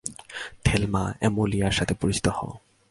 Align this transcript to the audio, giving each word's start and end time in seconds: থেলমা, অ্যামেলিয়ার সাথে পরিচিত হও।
থেলমা, 0.63 1.13
অ্যামেলিয়ার 1.19 1.71
সাথে 1.71 1.93
পরিচিত 1.93 2.27
হও। 2.27 2.51